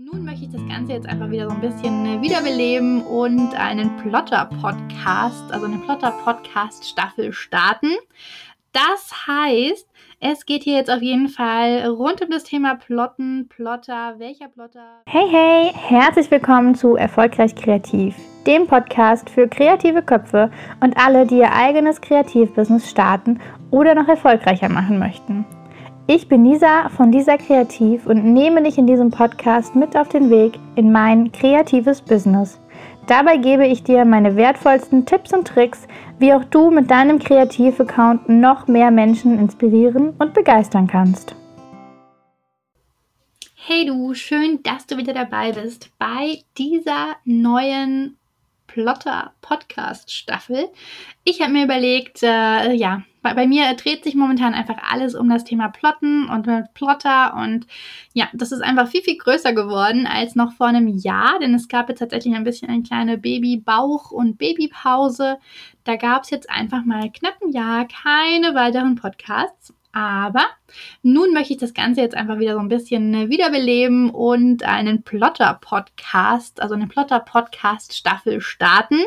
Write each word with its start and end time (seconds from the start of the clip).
Nun 0.00 0.24
möchte 0.24 0.44
ich 0.44 0.52
das 0.52 0.64
Ganze 0.68 0.92
jetzt 0.92 1.08
einfach 1.08 1.28
wieder 1.28 1.48
so 1.48 1.56
ein 1.56 1.60
bisschen 1.60 2.06
äh, 2.06 2.22
wiederbeleben 2.22 3.02
und 3.02 3.52
einen 3.58 3.96
Plotter-Podcast, 3.96 5.50
also 5.50 5.66
eine 5.66 5.78
Plotter-Podcast-Staffel 5.78 7.32
starten. 7.32 7.88
Das 8.72 9.26
heißt, 9.26 9.88
es 10.20 10.46
geht 10.46 10.62
hier 10.62 10.76
jetzt 10.76 10.90
auf 10.90 11.02
jeden 11.02 11.28
Fall 11.28 11.84
rund 11.88 12.22
um 12.22 12.30
das 12.30 12.44
Thema 12.44 12.76
Plotten, 12.76 13.48
Plotter, 13.48 14.14
welcher 14.18 14.46
Plotter. 14.46 15.02
Hey, 15.06 15.26
hey, 15.28 15.72
herzlich 15.74 16.30
willkommen 16.30 16.76
zu 16.76 16.94
Erfolgreich 16.94 17.56
Kreativ, 17.56 18.14
dem 18.46 18.68
Podcast 18.68 19.28
für 19.28 19.48
kreative 19.48 20.02
Köpfe 20.02 20.52
und 20.80 20.96
alle, 20.96 21.26
die 21.26 21.38
ihr 21.38 21.52
eigenes 21.52 22.00
Kreativbusiness 22.00 22.88
starten 22.88 23.40
oder 23.72 23.96
noch 23.96 24.06
erfolgreicher 24.06 24.68
machen 24.68 25.00
möchten. 25.00 25.44
Ich 26.10 26.26
bin 26.26 26.42
Lisa 26.42 26.88
von 26.88 27.12
Lisa 27.12 27.36
Kreativ 27.36 28.06
und 28.06 28.24
nehme 28.24 28.62
dich 28.62 28.78
in 28.78 28.86
diesem 28.86 29.10
Podcast 29.10 29.76
mit 29.76 29.94
auf 29.94 30.08
den 30.08 30.30
Weg 30.30 30.58
in 30.74 30.90
mein 30.90 31.30
kreatives 31.32 32.00
Business. 32.00 32.58
Dabei 33.06 33.36
gebe 33.36 33.66
ich 33.66 33.82
dir 33.82 34.06
meine 34.06 34.34
wertvollsten 34.34 35.04
Tipps 35.04 35.34
und 35.34 35.46
Tricks, 35.46 35.86
wie 36.18 36.32
auch 36.32 36.44
du 36.44 36.70
mit 36.70 36.90
deinem 36.90 37.18
Kreativ-Account 37.18 38.26
noch 38.26 38.68
mehr 38.68 38.90
Menschen 38.90 39.38
inspirieren 39.38 40.14
und 40.18 40.32
begeistern 40.32 40.86
kannst. 40.86 41.34
Hey 43.54 43.84
du, 43.84 44.14
schön, 44.14 44.62
dass 44.62 44.86
du 44.86 44.96
wieder 44.96 45.12
dabei 45.12 45.52
bist 45.52 45.90
bei 45.98 46.38
dieser 46.56 47.16
neuen 47.26 48.16
Plotter 48.68 49.32
Podcast 49.40 50.12
Staffel. 50.12 50.68
Ich 51.24 51.40
habe 51.42 51.52
mir 51.52 51.64
überlegt, 51.64 52.22
äh, 52.22 52.72
ja, 52.72 53.02
bei, 53.22 53.34
bei, 53.34 53.46
mir 53.48 53.74
dreht 53.74 54.04
sich 54.04 54.14
momentan 54.14 54.54
einfach 54.54 54.76
alles 54.88 55.16
um 55.16 55.28
das 55.28 55.42
Thema 55.42 55.68
Plotten 55.68 56.28
und 56.28 56.48
Plotter 56.74 57.34
und 57.34 57.66
ja, 58.12 58.28
das 58.32 58.52
ist 58.52 58.60
einfach 58.60 58.86
viel, 58.86 59.02
viel 59.02 59.18
größer 59.18 59.52
geworden 59.52 60.06
als 60.06 60.36
noch 60.36 60.52
vor 60.52 60.68
einem 60.68 60.86
Jahr, 60.86 61.40
denn 61.40 61.54
es 61.54 61.66
gab 61.66 61.88
jetzt 61.88 61.98
tatsächlich 61.98 62.34
ein 62.34 62.44
bisschen 62.44 62.68
eine 62.68 62.84
kleine 62.84 63.18
Babybauch- 63.18 64.12
und 64.12 64.38
Babypause. 64.38 65.38
Da 65.82 65.96
gab 65.96 66.22
es 66.22 66.30
jetzt 66.30 66.48
einfach 66.48 66.84
mal 66.84 67.10
knapp 67.10 67.34
ein 67.42 67.50
Jahr 67.50 67.88
keine 67.88 68.54
weiteren 68.54 68.94
Podcasts. 68.94 69.74
Aber 69.92 70.44
nun 71.02 71.32
möchte 71.32 71.54
ich 71.54 71.58
das 71.58 71.74
Ganze 71.74 72.00
jetzt 72.02 72.14
einfach 72.14 72.38
wieder 72.38 72.54
so 72.54 72.60
ein 72.60 72.68
bisschen 72.68 73.14
äh, 73.14 73.28
wiederbeleben 73.30 74.10
und 74.10 74.62
einen 74.62 75.02
Plotter-Podcast, 75.02 76.60
also 76.60 76.74
eine 76.74 76.86
Plotter-Podcast-Staffel 76.86 78.40
starten. 78.40 79.00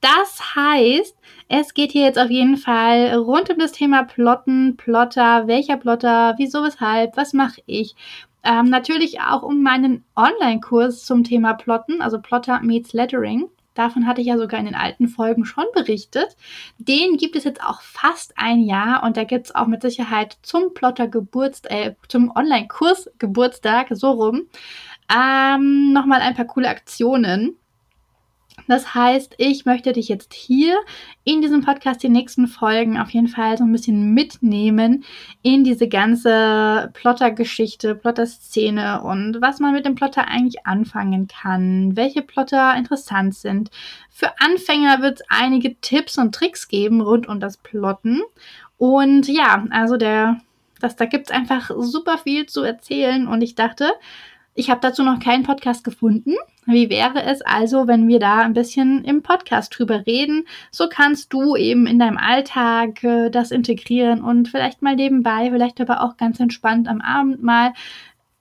Das 0.00 0.54
heißt, 0.54 1.16
es 1.48 1.74
geht 1.74 1.92
hier 1.92 2.02
jetzt 2.02 2.18
auf 2.18 2.30
jeden 2.30 2.56
Fall 2.56 3.14
rund 3.14 3.50
um 3.50 3.58
das 3.58 3.72
Thema 3.72 4.04
Plotten, 4.04 4.76
Plotter, 4.76 5.46
welcher 5.46 5.76
Plotter, 5.76 6.34
wieso, 6.38 6.62
weshalb, 6.62 7.16
was 7.16 7.32
mache 7.32 7.60
ich. 7.66 7.96
Ähm, 8.44 8.70
natürlich 8.70 9.20
auch 9.20 9.42
um 9.42 9.62
meinen 9.62 10.04
Online-Kurs 10.14 11.04
zum 11.04 11.24
Thema 11.24 11.54
Plotten, 11.54 12.00
also 12.00 12.20
Plotter 12.20 12.60
meets 12.60 12.92
Lettering. 12.92 13.48
Davon 13.78 14.08
hatte 14.08 14.20
ich 14.20 14.26
ja 14.26 14.36
sogar 14.36 14.58
in 14.58 14.66
den 14.66 14.74
alten 14.74 15.06
Folgen 15.06 15.44
schon 15.44 15.66
berichtet. 15.72 16.36
Den 16.78 17.16
gibt 17.16 17.36
es 17.36 17.44
jetzt 17.44 17.62
auch 17.62 17.80
fast 17.80 18.32
ein 18.36 18.60
Jahr 18.60 19.04
und 19.04 19.16
da 19.16 19.22
gibt 19.22 19.46
es 19.46 19.54
auch 19.54 19.68
mit 19.68 19.82
Sicherheit 19.82 20.36
zum 20.42 20.74
Plotter 20.74 21.06
Geburtstag, 21.06 21.70
äh, 21.70 21.94
zum 22.08 22.32
Online-Kurs 22.34 23.08
Geburtstag, 23.20 23.86
so 23.92 24.10
rum, 24.10 24.48
ähm, 25.14 25.92
nochmal 25.92 26.22
ein 26.22 26.34
paar 26.34 26.46
coole 26.46 26.68
Aktionen. 26.68 27.56
Das 28.66 28.94
heißt, 28.94 29.34
ich 29.38 29.64
möchte 29.64 29.92
dich 29.92 30.08
jetzt 30.08 30.34
hier 30.34 30.76
in 31.24 31.40
diesem 31.40 31.62
Podcast 31.62 32.02
die 32.02 32.08
nächsten 32.08 32.46
Folgen 32.46 32.98
auf 32.98 33.10
jeden 33.10 33.28
Fall 33.28 33.56
so 33.56 33.64
ein 33.64 33.72
bisschen 33.72 34.12
mitnehmen 34.12 35.04
in 35.42 35.64
diese 35.64 35.88
ganze 35.88 36.90
Plotter-Geschichte, 36.94 37.94
Plotter-Szene 37.94 39.02
und 39.02 39.40
was 39.40 39.60
man 39.60 39.72
mit 39.72 39.86
dem 39.86 39.94
Plotter 39.94 40.26
eigentlich 40.28 40.66
anfangen 40.66 41.28
kann, 41.28 41.96
welche 41.96 42.22
Plotter 42.22 42.74
interessant 42.76 43.34
sind. 43.34 43.70
Für 44.10 44.32
Anfänger 44.40 45.00
wird 45.00 45.20
es 45.20 45.26
einige 45.28 45.76
Tipps 45.80 46.18
und 46.18 46.34
Tricks 46.34 46.68
geben 46.68 47.00
rund 47.00 47.28
um 47.28 47.40
das 47.40 47.56
Plotten. 47.56 48.22
Und 48.76 49.28
ja, 49.28 49.64
also 49.70 49.96
der, 49.96 50.40
das, 50.80 50.96
da 50.96 51.04
gibt 51.04 51.26
es 51.26 51.36
einfach 51.36 51.70
super 51.78 52.18
viel 52.18 52.46
zu 52.46 52.62
erzählen 52.62 53.26
und 53.26 53.42
ich 53.42 53.54
dachte, 53.54 53.92
ich 54.58 54.70
habe 54.70 54.80
dazu 54.80 55.04
noch 55.04 55.20
keinen 55.20 55.44
Podcast 55.44 55.84
gefunden. 55.84 56.34
Wie 56.66 56.90
wäre 56.90 57.22
es 57.22 57.42
also, 57.42 57.86
wenn 57.86 58.08
wir 58.08 58.18
da 58.18 58.40
ein 58.40 58.54
bisschen 58.54 59.04
im 59.04 59.22
Podcast 59.22 59.78
drüber 59.78 60.04
reden? 60.04 60.48
So 60.72 60.88
kannst 60.90 61.32
du 61.32 61.54
eben 61.54 61.86
in 61.86 62.00
deinem 62.00 62.18
Alltag 62.18 63.04
äh, 63.04 63.30
das 63.30 63.52
integrieren 63.52 64.20
und 64.20 64.48
vielleicht 64.48 64.82
mal 64.82 64.96
nebenbei, 64.96 65.50
vielleicht 65.52 65.80
aber 65.80 66.02
auch 66.02 66.16
ganz 66.16 66.40
entspannt 66.40 66.88
am 66.88 67.00
Abend 67.00 67.40
mal 67.40 67.72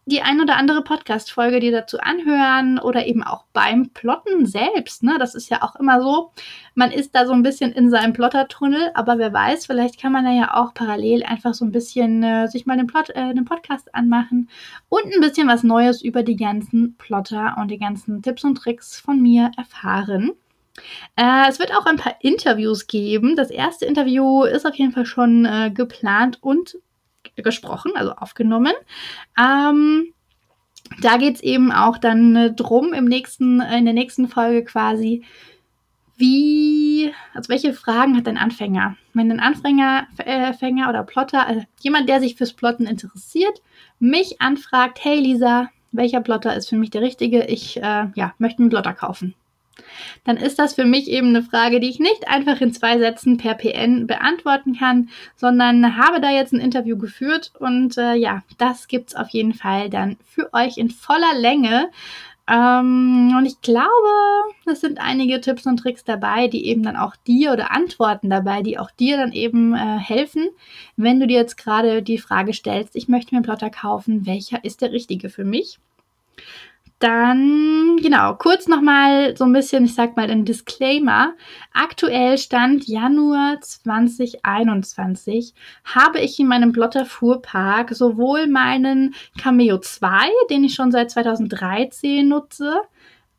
die 0.08 0.22
ein 0.22 0.40
oder 0.40 0.56
andere 0.56 0.84
Podcast-Folge 0.84 1.60
dir 1.60 1.74
dazu 1.74 2.00
anhören 2.00 2.80
oder 2.80 3.06
eben 3.06 3.24
auch 3.24 3.44
beim 3.52 3.90
Plotten 3.90 4.46
selbst. 4.46 5.04
Ne? 5.04 5.18
Das 5.20 5.36
ist 5.36 5.50
ja 5.50 5.62
auch 5.62 5.76
immer 5.76 6.02
so. 6.02 6.32
Man 6.76 6.92
ist 6.92 7.14
da 7.14 7.26
so 7.26 7.34
ein 7.34 7.44
bisschen 7.44 7.74
in 7.74 7.90
seinem 7.90 8.14
Plottertunnel, 8.14 8.92
aber 8.94 9.18
wer 9.18 9.34
weiß, 9.34 9.66
vielleicht 9.66 10.02
kann 10.02 10.14
man 10.14 10.24
da 10.24 10.32
ja 10.32 10.54
auch 10.54 10.74
parallel 10.74 11.24
einfach 11.24 11.54
so 11.54 11.66
ein 11.66 11.74
bisschen 11.74 12.24
äh, 12.24 12.48
sich 12.48 12.66
mal 12.66 12.78
den, 12.78 12.88
Plot, 12.88 13.10
äh, 13.10 13.34
den 13.34 13.44
Podcast 13.44 13.94
anmachen 13.94 14.50
und 14.88 15.14
ein 15.14 15.20
bisschen 15.20 15.50
was 15.50 15.64
Neues 15.64 16.02
über 16.02 16.24
die 16.24 16.38
ganzen 16.38 16.96
Plotter 16.98 17.58
und 17.60 17.70
die 17.70 17.80
ganzen 17.80 18.22
Tipps 18.22 18.46
und 18.46 18.56
Tricks 18.56 18.98
von 18.98 19.22
mir 19.22 19.52
erfahren. 19.58 20.32
Äh, 21.18 21.50
es 21.50 21.60
wird 21.60 21.76
auch 21.76 21.86
ein 21.86 21.98
paar 21.98 22.16
Interviews 22.22 22.88
geben. 22.88 23.36
Das 23.36 23.50
erste 23.50 23.86
Interview 23.86 24.44
ist 24.44 24.66
auf 24.66 24.76
jeden 24.76 24.94
Fall 24.94 25.06
schon 25.06 25.44
äh, 25.44 25.70
geplant 25.70 26.38
und 26.42 26.78
gesprochen, 27.44 27.92
also 27.96 28.12
aufgenommen. 28.12 28.74
Ähm, 29.40 30.14
da 31.02 31.18
geht 31.18 31.36
es 31.36 31.42
eben 31.42 31.72
auch 31.72 31.98
dann 31.98 32.36
äh, 32.36 32.54
drum 32.54 32.94
im 32.94 33.06
nächsten, 33.06 33.62
in 33.62 33.86
der 33.86 33.94
nächsten 33.94 34.28
Folge 34.28 34.64
quasi, 34.64 35.24
wie, 36.18 37.14
also 37.34 37.50
welche 37.50 37.74
Fragen 37.74 38.18
hat 38.18 38.28
ein 38.28 38.38
Anfänger? 38.38 38.98
Wenn 39.14 39.32
ein 39.32 39.40
Anfänger 39.40 40.08
äh, 40.18 40.54
Fänger 40.54 40.90
oder 40.90 41.04
Plotter, 41.04 41.46
also 41.46 41.64
jemand, 41.82 42.10
der 42.10 42.20
sich 42.20 42.36
fürs 42.36 42.54
Plotten 42.54 42.88
interessiert, 42.88 43.62
mich 44.00 44.42
anfragt, 44.42 45.00
hey 45.04 45.20
Lisa, 45.20 45.70
welcher 45.92 46.22
Plotter 46.22 46.56
ist 46.56 46.70
für 46.70 46.78
mich 46.78 46.90
der 46.90 47.02
richtige? 47.02 47.46
Ich 47.46 47.78
äh, 47.78 48.08
ja, 48.16 48.34
möchte 48.40 48.64
einen 48.64 48.70
Plotter 48.70 48.94
kaufen 48.94 49.36
dann 50.24 50.38
ist 50.38 50.60
das 50.60 50.74
für 50.74 50.86
mich 50.86 51.10
eben 51.10 51.30
eine 51.30 51.44
Frage, 51.44 51.80
die 51.80 51.90
ich 51.90 52.00
nicht 52.00 52.28
einfach 52.28 52.62
in 52.62 52.74
zwei 52.74 52.98
Sätzen 52.98 53.38
per 53.38 53.56
PN 53.56 54.08
beantworten 54.08 54.78
kann, 54.78 55.10
sondern 55.36 55.98
habe 55.98 56.22
da 56.22 56.30
jetzt 56.30 56.54
ein 56.54 56.60
Interview 56.60 56.98
geführt 56.98 57.52
und 57.60 57.98
äh, 57.98 58.16
ja, 58.16 58.44
das 58.58 58.88
gibt's 58.88 59.16
auf 59.16 59.30
jeden 59.30 59.54
Fall 59.54 59.90
dann 59.90 60.18
für 60.26 60.54
euch 60.54 60.78
in 60.78 60.90
voller 60.90 61.34
Länge. 61.36 61.90
Ähm, 62.50 63.36
und 63.38 63.46
ich 63.46 63.60
glaube, 63.62 63.90
es 64.66 64.80
sind 64.80 65.00
einige 65.00 65.42
Tipps 65.42 65.66
und 65.66 65.78
Tricks 65.78 66.06
dabei, 66.06 66.48
die 66.48 66.66
eben 66.68 66.82
dann 66.82 66.96
auch 66.96 67.16
dir 67.16 67.52
oder 67.52 67.72
Antworten 67.72 68.30
dabei, 68.30 68.62
die 68.62 68.80
auch 68.80 68.90
dir 68.92 69.18
dann 69.18 69.34
eben 69.34 69.74
äh, 69.76 69.98
helfen, 70.00 70.48
wenn 70.96 71.20
du 71.20 71.28
dir 71.28 71.38
jetzt 71.38 71.58
gerade 71.58 72.02
die 72.02 72.18
Frage 72.18 72.54
stellst, 72.54 72.96
ich 72.96 73.10
möchte 73.10 73.36
mir 73.36 73.40
einen 73.40 73.46
Plotter 73.46 73.70
kaufen, 73.70 74.26
welcher 74.26 74.64
ist 74.64 74.82
der 74.82 74.94
richtige 74.94 75.30
für 75.30 75.44
mich? 75.44 75.80
Dann, 77.00 77.98
genau, 78.02 78.34
kurz 78.36 78.68
nochmal 78.68 79.38
so 79.38 79.44
ein 79.44 79.54
bisschen, 79.54 79.86
ich 79.86 79.94
sag 79.94 80.18
mal, 80.18 80.32
ein 80.32 80.46
Disclaimer. 80.46 81.36
Aktuell 81.72 82.40
Stand 82.40 82.88
Januar 82.88 83.62
2021 83.62 85.54
habe 85.84 86.20
ich 86.20 86.40
in 86.40 86.48
meinem 86.48 86.72
Blotter 86.72 87.06
Fuhrpark 87.06 87.94
sowohl 87.94 88.48
meinen 88.48 89.14
Cameo 89.40 89.78
2, 89.78 90.28
den 90.50 90.64
ich 90.64 90.74
schon 90.74 90.92
seit 90.92 91.12
2013 91.12 92.28
nutze, 92.28 92.82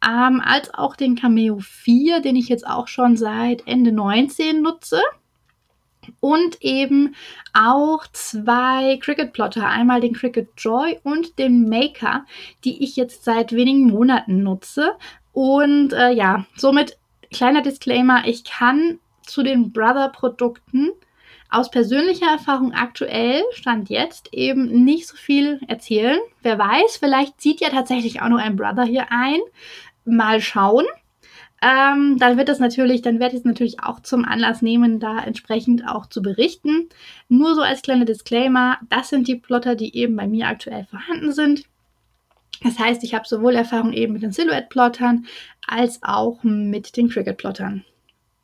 ähm, 0.06 0.40
als 0.44 0.72
auch 0.74 0.94
den 0.94 1.16
Cameo 1.16 1.58
4, 1.58 2.20
den 2.20 2.36
ich 2.36 2.48
jetzt 2.48 2.64
auch 2.64 2.86
schon 2.86 3.16
seit 3.16 3.66
Ende 3.66 3.90
19 3.90 4.62
nutze 4.62 5.00
und 6.20 6.62
eben 6.62 7.14
auch 7.54 8.06
zwei 8.12 8.98
Cricut 9.02 9.32
Plotter, 9.32 9.66
einmal 9.66 10.00
den 10.00 10.14
Cricut 10.14 10.48
Joy 10.56 10.98
und 11.02 11.38
den 11.38 11.68
Maker, 11.68 12.24
die 12.64 12.82
ich 12.82 12.96
jetzt 12.96 13.24
seit 13.24 13.52
wenigen 13.52 13.86
Monaten 13.86 14.42
nutze. 14.42 14.92
Und 15.32 15.92
äh, 15.92 16.10
ja, 16.10 16.46
somit 16.56 16.98
kleiner 17.32 17.62
Disclaimer, 17.62 18.26
ich 18.26 18.44
kann 18.44 18.98
zu 19.22 19.42
den 19.42 19.72
Brother 19.72 20.08
Produkten 20.08 20.90
aus 21.50 21.70
persönlicher 21.70 22.30
Erfahrung 22.30 22.72
aktuell, 22.72 23.42
stand 23.52 23.88
jetzt, 23.88 24.32
eben 24.32 24.84
nicht 24.84 25.06
so 25.06 25.16
viel 25.16 25.60
erzählen. 25.66 26.18
Wer 26.42 26.58
weiß, 26.58 26.98
vielleicht 26.98 27.40
zieht 27.40 27.60
ja 27.60 27.70
tatsächlich 27.70 28.20
auch 28.20 28.28
noch 28.28 28.38
ein 28.38 28.56
Brother 28.56 28.84
hier 28.84 29.06
ein. 29.10 29.40
Mal 30.04 30.40
schauen 30.40 30.84
ähm, 31.60 32.18
dann 32.18 32.36
wird 32.36 32.48
es 32.48 32.60
natürlich, 32.60 33.02
dann 33.02 33.18
werde 33.18 33.34
ich 33.34 33.40
es 33.40 33.44
natürlich 33.44 33.82
auch 33.82 34.00
zum 34.00 34.24
Anlass 34.24 34.62
nehmen, 34.62 35.00
da 35.00 35.18
entsprechend 35.18 35.88
auch 35.88 36.06
zu 36.06 36.22
berichten. 36.22 36.88
Nur 37.28 37.54
so 37.54 37.62
als 37.62 37.82
kleiner 37.82 38.04
Disclaimer, 38.04 38.78
das 38.88 39.08
sind 39.08 39.26
die 39.26 39.36
Plotter, 39.36 39.74
die 39.74 39.96
eben 39.96 40.14
bei 40.14 40.28
mir 40.28 40.46
aktuell 40.46 40.86
vorhanden 40.88 41.32
sind. 41.32 41.64
Das 42.62 42.78
heißt, 42.78 43.02
ich 43.04 43.14
habe 43.14 43.26
sowohl 43.26 43.54
Erfahrung 43.54 43.92
eben 43.92 44.12
mit 44.12 44.22
den 44.22 44.32
Silhouette-Plottern 44.32 45.26
als 45.66 46.00
auch 46.02 46.42
mit 46.42 46.96
den 46.96 47.08
Cricket-Plottern. 47.08 47.84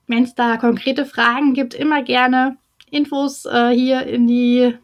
Wenn 0.06 0.24
es 0.24 0.34
da 0.34 0.56
konkrete 0.56 1.06
Fragen 1.06 1.54
gibt, 1.54 1.74
immer 1.74 2.02
gerne 2.02 2.56
Infos 2.90 3.44
äh, 3.46 3.70
hier 3.70 4.06
in 4.06 4.26
die 4.26 4.74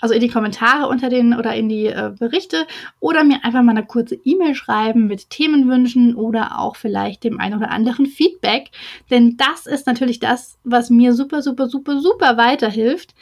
also 0.00 0.14
in 0.14 0.20
die 0.20 0.28
Kommentare 0.28 0.88
unter 0.88 1.08
den 1.08 1.34
oder 1.34 1.54
in 1.54 1.68
die 1.68 1.86
äh, 1.86 2.12
Berichte 2.18 2.66
oder 3.00 3.24
mir 3.24 3.44
einfach 3.44 3.62
mal 3.62 3.72
eine 3.72 3.84
kurze 3.84 4.14
E-Mail 4.24 4.54
schreiben 4.54 5.06
mit 5.06 5.30
Themenwünschen 5.30 6.14
oder 6.14 6.58
auch 6.58 6.76
vielleicht 6.76 7.24
dem 7.24 7.38
ein 7.38 7.54
oder 7.54 7.70
anderen 7.70 8.06
Feedback. 8.06 8.70
Denn 9.10 9.36
das 9.36 9.66
ist 9.66 9.86
natürlich 9.86 10.18
das, 10.18 10.58
was 10.64 10.90
mir 10.90 11.12
super, 11.12 11.42
super, 11.42 11.68
super, 11.68 12.00
super 12.00 12.36
weiterhilft, 12.36 13.14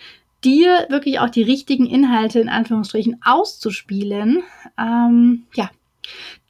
dir 0.44 0.86
wirklich 0.88 1.20
auch 1.20 1.30
die 1.30 1.42
richtigen 1.42 1.86
Inhalte 1.86 2.40
in 2.40 2.48
Anführungsstrichen 2.48 3.20
auszuspielen. 3.24 4.42
Ähm, 4.78 5.44
ja, 5.54 5.70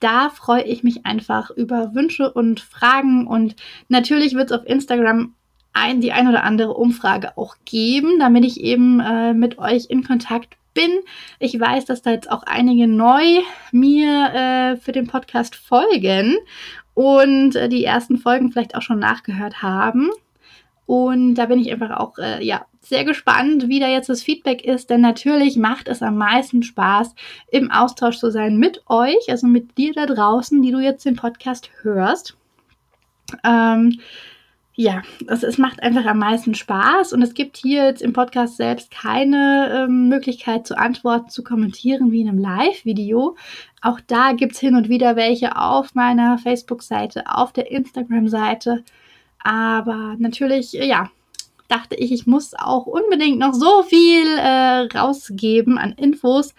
da 0.01 0.31
freue 0.31 0.63
ich 0.63 0.83
mich 0.83 1.07
einfach 1.07 1.51
über 1.51 1.95
Wünsche 1.95 2.33
und 2.33 2.61
Fragen 2.61 3.27
und 3.27 3.57
natürlich 3.89 4.35
wird 4.35 4.51
es 4.51 4.59
auf 4.59 4.67
Instagram 4.67 5.35
ein, 5.73 6.01
die 6.01 6.13
ein 6.13 6.29
oder 6.29 6.45
andere 6.45 6.75
Umfrage 6.75 7.37
auch 7.37 7.57
geben, 7.65 8.19
damit 8.19 8.45
ich 8.45 8.61
eben 8.61 9.01
äh, 9.01 9.35
mit 9.35 9.59
euch 9.59 9.87
in 9.89 10.05
Kontakt 10.05 10.57
bin. 10.75 11.01
Ich 11.39 11.59
weiß, 11.59 11.85
dass 11.85 12.03
da 12.03 12.11
jetzt 12.11 12.31
auch 12.31 12.43
einige 12.45 12.87
neu 12.87 13.25
mir 13.73 14.33
äh, 14.35 14.77
für 14.77 14.93
den 14.93 15.07
Podcast 15.07 15.57
folgen 15.57 16.37
und 16.95 17.57
äh, 17.57 17.69
die 17.69 17.85
ersten 17.85 18.19
Folgen 18.19 18.53
vielleicht 18.53 18.75
auch 18.75 18.83
schon 18.83 18.99
nachgehört 18.99 19.63
haben. 19.63 20.11
Und 20.87 21.37
da 21.37 21.47
bin 21.47 21.61
ich 21.61 21.71
einfach 21.71 21.97
auch 21.99 22.19
äh, 22.19 22.45
ja, 22.45 22.67
sehr 22.81 23.05
gespannt, 23.05 23.69
wie 23.69 23.79
da 23.79 23.87
jetzt 23.87 24.09
das 24.09 24.23
Feedback 24.23 24.65
ist, 24.65 24.91
denn 24.91 25.01
natürlich 25.01 25.57
macht 25.57 25.87
es 25.87 26.03
am 26.03 26.17
meisten 26.17 26.65
Spaß, 26.65 27.15
im 27.53 27.71
Austausch 27.71 28.19
zu 28.19 28.31
sein 28.31 28.57
mit 28.57 28.83
euch, 28.89 29.29
also 29.29 29.47
mit 29.47 29.79
dir 29.79 29.93
da 29.93 30.07
draußen, 30.07 30.61
die 30.63 30.73
du 30.73 30.81
jetzt 30.81 31.05
den 31.05 31.15
Podcast 31.15 31.71
hörst. 31.83 32.37
Ähm, 33.45 34.01
ja, 34.81 35.03
es, 35.27 35.43
es 35.43 35.59
macht 35.59 35.83
einfach 35.83 36.07
am 36.07 36.19
meisten 36.19 36.55
Spaß 36.55 37.13
und 37.13 37.21
es 37.21 37.35
gibt 37.35 37.59
hier 37.59 37.85
jetzt 37.85 38.01
im 38.01 38.15
Podcast 38.15 38.57
selbst 38.57 38.91
keine 38.91 39.85
ähm, 39.85 40.09
Möglichkeit 40.09 40.67
zu 40.67 40.79
antworten, 40.79 41.29
zu 41.29 41.45
kommentieren 41.45 42.13
wie 42.13 42.23
in 42.23 42.29
einem 42.29 42.39
Live-Video. 42.39 43.37
Auch 43.83 44.01
da 44.07 44.33
gibt 44.33 44.55
es 44.55 44.59
hin 44.59 44.77
und 44.77 44.89
wieder 44.89 45.17
welche 45.17 45.57
auf 45.57 45.95
meiner 45.95 46.39
Facebook-Seite, 46.39 47.25
auf 47.27 47.53
der 47.53 47.71
Instagram-Seite. 47.71 48.83
Aber 49.43 50.17
natürlich, 50.19 50.73
ja, 50.73 51.11
dachte 51.69 51.95
ich, 51.95 52.11
ich 52.11 52.27
muss 52.27 52.55
auch 52.55 52.87
unbedingt 52.87 53.39
noch 53.39 53.53
so 53.53 53.83
viel 53.83 54.27
äh, 54.27 54.89
rausgeben 54.97 55.77
an 55.77 55.93
Infos, 55.93 56.55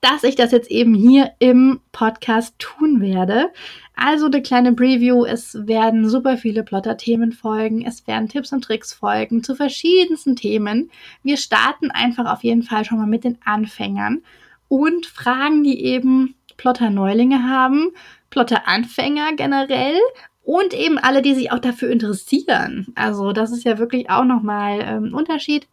dass 0.00 0.24
ich 0.24 0.34
das 0.34 0.52
jetzt 0.52 0.70
eben 0.70 0.94
hier 0.94 1.32
im 1.38 1.80
Podcast 1.92 2.58
tun 2.58 3.00
werde. 3.00 3.50
Also 3.94 4.26
eine 4.26 4.40
kleine 4.40 4.72
Preview. 4.72 5.24
Es 5.24 5.66
werden 5.66 6.08
super 6.08 6.38
viele 6.38 6.62
Plotter-Themen 6.62 7.32
folgen. 7.32 7.84
Es 7.84 8.06
werden 8.06 8.28
Tipps 8.28 8.52
und 8.52 8.64
Tricks 8.64 8.94
folgen 8.94 9.44
zu 9.44 9.54
verschiedensten 9.54 10.36
Themen. 10.36 10.90
Wir 11.22 11.36
starten 11.36 11.90
einfach 11.90 12.32
auf 12.32 12.42
jeden 12.42 12.62
Fall 12.62 12.84
schon 12.84 12.98
mal 12.98 13.06
mit 13.06 13.24
den 13.24 13.38
Anfängern 13.44 14.22
und 14.68 15.06
Fragen, 15.06 15.64
die 15.64 15.84
eben 15.84 16.34
Plotter-Neulinge 16.56 17.42
haben, 17.42 17.90
Plotter-Anfänger 18.30 19.34
generell 19.36 19.98
und 20.44 20.72
eben 20.72 20.98
alle, 20.98 21.20
die 21.20 21.34
sich 21.34 21.52
auch 21.52 21.58
dafür 21.58 21.90
interessieren. 21.90 22.86
Also 22.94 23.32
das 23.32 23.52
ist 23.52 23.64
ja 23.64 23.78
wirklich 23.78 24.08
auch 24.08 24.24
nochmal 24.24 24.80
ein 24.80 25.04
ähm, 25.04 25.14
Unterschied 25.14 25.66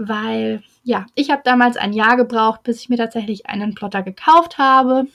weil 0.00 0.62
ja, 0.82 1.06
ich 1.14 1.30
habe 1.30 1.42
damals 1.44 1.76
ein 1.76 1.92
Jahr 1.92 2.16
gebraucht, 2.16 2.62
bis 2.62 2.80
ich 2.80 2.88
mir 2.88 2.96
tatsächlich 2.96 3.46
einen 3.46 3.74
Plotter 3.74 4.02
gekauft 4.02 4.58
habe. 4.58 5.06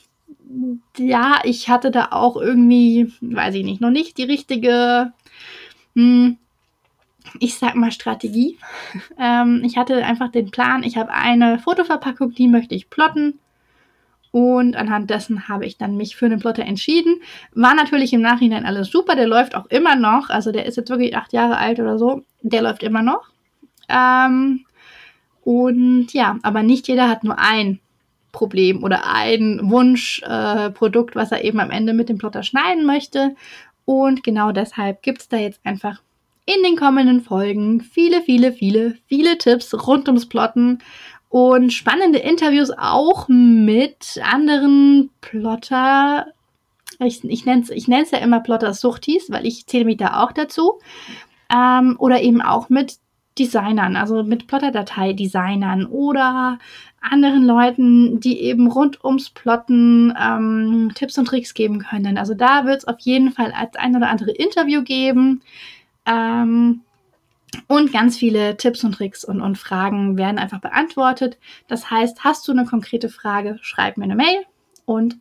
Ja, 0.97 1.39
ich 1.43 1.69
hatte 1.69 1.91
da 1.91 2.09
auch 2.11 2.37
irgendwie, 2.37 3.11
weiß 3.21 3.55
ich 3.55 3.63
nicht, 3.63 3.81
noch 3.81 3.89
nicht 3.89 4.17
die 4.17 4.23
richtige, 4.23 5.11
hm, 5.95 6.37
ich 7.39 7.57
sag 7.57 7.75
mal 7.75 7.91
Strategie. 7.91 8.57
Ähm, 9.17 9.61
ich 9.65 9.77
hatte 9.77 10.05
einfach 10.05 10.29
den 10.29 10.51
Plan, 10.51 10.83
ich 10.83 10.97
habe 10.97 11.11
eine 11.11 11.57
Fotoverpackung, 11.59 12.33
die 12.33 12.47
möchte 12.47 12.75
ich 12.75 12.89
plotten. 12.89 13.39
Und 14.31 14.75
anhand 14.75 15.09
dessen 15.09 15.47
habe 15.47 15.65
ich 15.65 15.77
dann 15.77 15.95
mich 15.95 16.17
für 16.17 16.25
einen 16.25 16.41
Plotter 16.41 16.63
entschieden. 16.63 17.21
War 17.53 17.73
natürlich 17.73 18.11
im 18.11 18.19
Nachhinein 18.19 18.65
alles 18.65 18.89
super. 18.89 19.15
Der 19.15 19.27
läuft 19.27 19.55
auch 19.55 19.65
immer 19.67 19.95
noch. 19.95 20.29
Also 20.29 20.51
der 20.51 20.65
ist 20.65 20.75
jetzt 20.75 20.89
wirklich 20.89 21.15
acht 21.15 21.31
Jahre 21.31 21.57
alt 21.57 21.79
oder 21.79 21.97
so. 21.97 22.23
Der 22.41 22.61
läuft 22.61 22.83
immer 22.83 23.01
noch. 23.01 23.29
Ähm, 23.87 24.65
und 25.45 26.11
ja, 26.11 26.39
aber 26.41 26.63
nicht 26.63 26.87
jeder 26.87 27.07
hat 27.07 27.23
nur 27.23 27.37
ein 27.37 27.79
Problem 28.31 28.83
oder 28.83 29.07
ein 29.07 29.59
Wunschprodukt, 29.61 31.15
äh, 31.15 31.15
was 31.15 31.31
er 31.31 31.43
eben 31.43 31.59
am 31.59 31.69
Ende 31.69 31.93
mit 31.93 32.09
dem 32.09 32.17
Plotter 32.17 32.41
schneiden 32.41 32.85
möchte. 32.85 33.35
Und 33.85 34.23
genau 34.23 34.51
deshalb 34.51 35.03
gibt 35.03 35.21
es 35.21 35.29
da 35.29 35.37
jetzt 35.37 35.61
einfach 35.63 36.01
in 36.47 36.63
den 36.63 36.75
kommenden 36.75 37.21
Folgen 37.21 37.79
viele, 37.79 38.23
viele, 38.23 38.51
viele, 38.51 38.97
viele 39.05 39.37
Tipps 39.37 39.87
rund 39.87 40.07
ums 40.07 40.27
Plotten 40.27 40.79
und 41.29 41.71
spannende 41.71 42.19
Interviews 42.19 42.71
auch 42.75 43.27
mit 43.27 44.19
anderen 44.23 45.11
Plotter. 45.21 46.25
Ich, 46.99 47.23
ich 47.23 47.45
nenne 47.45 47.61
es 47.61 47.69
ich 47.69 47.87
ja 47.87 48.17
immer 48.17 48.39
Plotter-Suchtis, 48.39 49.29
weil 49.29 49.45
ich 49.45 49.67
zähle 49.67 49.85
mich 49.85 49.97
da 49.97 50.23
auch 50.23 50.31
dazu. 50.31 50.79
Ähm, 51.53 51.97
oder 51.99 52.21
eben 52.21 52.41
auch 52.41 52.69
mit 52.69 52.97
Designern, 53.37 53.95
also 53.95 54.23
mit 54.23 54.47
Plotterdatei-Designern 54.47 55.85
oder 55.85 56.59
anderen 57.01 57.45
Leuten, 57.45 58.19
die 58.19 58.41
eben 58.41 58.71
rund 58.71 59.03
ums 59.03 59.29
Plotten 59.29 60.13
ähm, 60.19 60.91
Tipps 60.95 61.17
und 61.17 61.25
Tricks 61.25 61.53
geben 61.53 61.79
können. 61.79 62.17
Also 62.17 62.33
da 62.33 62.65
wird 62.65 62.79
es 62.79 62.87
auf 62.87 62.99
jeden 62.99 63.31
Fall 63.31 63.51
als 63.51 63.75
ein 63.75 63.95
oder 63.95 64.09
andere 64.09 64.31
Interview 64.31 64.83
geben. 64.83 65.41
Ähm, 66.05 66.81
und 67.67 67.93
ganz 67.93 68.17
viele 68.17 68.57
Tipps 68.57 68.83
und 68.83 68.93
Tricks 68.93 69.23
und, 69.23 69.41
und 69.41 69.57
Fragen 69.57 70.17
werden 70.17 70.39
einfach 70.39 70.59
beantwortet. 70.59 71.37
Das 71.67 71.89
heißt, 71.89 72.23
hast 72.23 72.47
du 72.47 72.51
eine 72.51 72.65
konkrete 72.65 73.09
Frage, 73.09 73.59
schreib 73.61 73.97
mir 73.97 74.03
eine 74.05 74.15
Mail 74.15 74.45
und 74.85 75.17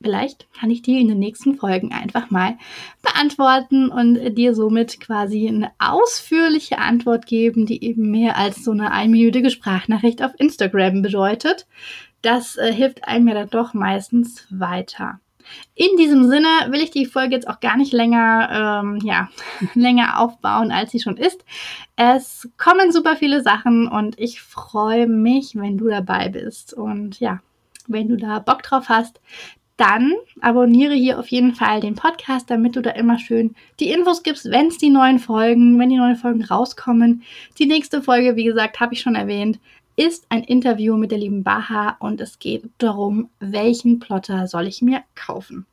Vielleicht 0.00 0.46
kann 0.52 0.70
ich 0.70 0.82
die 0.82 1.00
in 1.00 1.08
den 1.08 1.18
nächsten 1.18 1.56
Folgen 1.56 1.92
einfach 1.92 2.30
mal 2.30 2.56
beantworten 3.02 3.88
und 3.88 4.36
dir 4.36 4.54
somit 4.54 5.00
quasi 5.00 5.48
eine 5.48 5.72
ausführliche 5.80 6.78
Antwort 6.78 7.26
geben, 7.26 7.66
die 7.66 7.84
eben 7.84 8.08
mehr 8.12 8.36
als 8.36 8.62
so 8.62 8.70
eine 8.70 8.92
einminütige 8.92 9.50
Sprachnachricht 9.50 10.22
auf 10.22 10.38
Instagram 10.38 11.02
bedeutet. 11.02 11.66
Das 12.22 12.56
äh, 12.56 12.72
hilft 12.72 13.08
einem 13.08 13.26
ja 13.26 13.34
dann 13.34 13.50
doch 13.50 13.74
meistens 13.74 14.46
weiter. 14.50 15.18
In 15.74 15.96
diesem 15.96 16.28
Sinne 16.28 16.48
will 16.68 16.80
ich 16.80 16.92
die 16.92 17.06
Folge 17.06 17.34
jetzt 17.34 17.48
auch 17.48 17.58
gar 17.58 17.76
nicht 17.76 17.92
länger, 17.92 18.82
ähm, 18.84 19.00
ja, 19.02 19.30
länger 19.74 20.20
aufbauen, 20.20 20.70
als 20.70 20.92
sie 20.92 21.00
schon 21.00 21.16
ist. 21.16 21.44
Es 21.96 22.48
kommen 22.56 22.92
super 22.92 23.16
viele 23.16 23.42
Sachen 23.42 23.88
und 23.88 24.16
ich 24.16 24.42
freue 24.42 25.08
mich, 25.08 25.56
wenn 25.56 25.76
du 25.76 25.88
dabei 25.88 26.28
bist. 26.28 26.72
Und 26.72 27.18
ja, 27.18 27.40
wenn 27.88 28.08
du 28.08 28.16
da 28.16 28.38
Bock 28.38 28.62
drauf 28.62 28.88
hast, 28.88 29.20
dann 29.78 30.12
abonniere 30.40 30.94
hier 30.94 31.18
auf 31.18 31.28
jeden 31.28 31.54
Fall 31.54 31.80
den 31.80 31.94
Podcast, 31.94 32.50
damit 32.50 32.76
du 32.76 32.82
da 32.82 32.90
immer 32.90 33.18
schön 33.18 33.54
die 33.80 33.90
Infos 33.90 34.22
gibst, 34.22 34.50
wenn 34.50 34.66
es 34.66 34.76
die 34.76 34.90
neuen 34.90 35.18
Folgen, 35.18 35.78
wenn 35.78 35.88
die 35.88 35.96
neuen 35.96 36.16
Folgen 36.16 36.44
rauskommen. 36.44 37.22
Die 37.58 37.66
nächste 37.66 38.02
Folge, 38.02 38.36
wie 38.36 38.44
gesagt, 38.44 38.80
habe 38.80 38.94
ich 38.94 39.00
schon 39.00 39.14
erwähnt, 39.14 39.58
ist 39.96 40.26
ein 40.28 40.44
Interview 40.44 40.96
mit 40.96 41.10
der 41.10 41.18
lieben 41.18 41.42
Baha 41.42 41.96
und 42.00 42.20
es 42.20 42.38
geht 42.38 42.64
darum, 42.78 43.30
welchen 43.40 43.98
Plotter 43.98 44.46
soll 44.46 44.66
ich 44.66 44.82
mir 44.82 45.02
kaufen. 45.14 45.64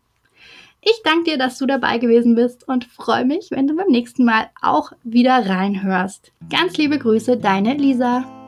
Ich 0.81 1.01
danke 1.03 1.31
dir, 1.31 1.37
dass 1.39 1.57
du 1.57 1.65
dabei 1.65 1.97
gewesen 1.97 2.35
bist 2.35 2.67
und 2.67 2.85
freue 2.85 3.25
mich, 3.25 3.49
wenn 3.49 3.67
du 3.67 3.75
beim 3.75 3.87
nächsten 3.87 4.23
Mal 4.23 4.49
auch 4.61 4.91
wieder 5.03 5.49
reinhörst. 5.49 6.31
Ganz 6.49 6.77
liebe 6.77 6.99
Grüße, 6.99 7.37
deine 7.37 7.73
Lisa. 7.73 8.44